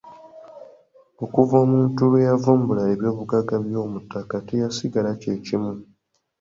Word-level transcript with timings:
Okuva 1.23 1.55
omuntu 1.65 1.99
lwe 2.09 2.21
yavumbula 2.29 2.81
ebyobugagga 2.93 3.53
eby'omuttaka 3.61 4.35
teyasigala 4.47 5.11
kye 5.21 5.33
kimu. 5.45 5.73